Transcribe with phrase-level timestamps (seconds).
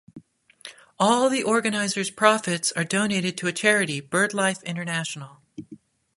[0.97, 5.41] All the organisers' profits are donated to a charity, Birdlife International.